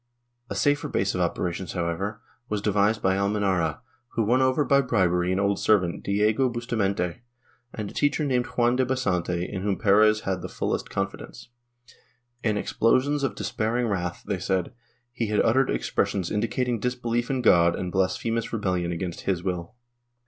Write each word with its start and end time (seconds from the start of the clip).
A 0.49 0.55
safer 0.55 0.87
base 0.87 1.13
of 1.13 1.21
opera 1.21 1.53
tions, 1.53 1.73
however, 1.73 2.23
was 2.49 2.59
devised 2.59 3.03
by 3.03 3.17
Almenara, 3.17 3.81
who 4.15 4.23
won 4.23 4.41
over 4.41 4.65
by 4.65 4.81
bribery 4.81 5.31
an 5.31 5.39
old 5.39 5.59
servant, 5.59 6.03
Diego 6.03 6.49
Bustamente 6.49 7.19
and 7.71 7.87
a 7.87 7.93
teacher 7.93 8.25
named 8.25 8.47
Juan 8.47 8.75
de 8.75 8.83
Basante 8.83 9.47
in 9.47 9.61
whom 9.61 9.77
Perez 9.77 10.21
had 10.21 10.41
the 10.41 10.49
fullest 10.49 10.89
confidence. 10.89 11.49
In 12.43 12.57
explosions 12.57 13.21
of 13.21 13.35
despairing 13.35 13.85
wrath, 13.89 14.23
thej^ 14.27 14.41
said, 14.41 14.73
he 15.11 15.27
had 15.27 15.45
uttered 15.45 15.69
expres 15.69 16.09
sions 16.09 16.31
indicating 16.31 16.79
disbelief 16.79 17.29
in 17.29 17.43
God 17.43 17.75
and 17.75 17.91
blasphemous 17.91 18.51
rebellion 18.51 18.91
against 18.91 19.25
His 19.29 19.43
will. 19.43 19.75